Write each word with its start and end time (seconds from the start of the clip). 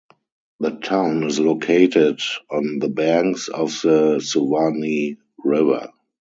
The 0.59 0.71
town 0.71 1.23
is 1.25 1.39
located 1.39 2.21
on 2.49 2.79
the 2.79 2.89
banks 2.89 3.49
of 3.49 3.69
the 3.83 4.19
Suwannee 4.19 5.17
River. 5.37 5.91